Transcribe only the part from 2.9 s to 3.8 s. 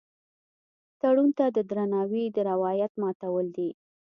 ماتول دي.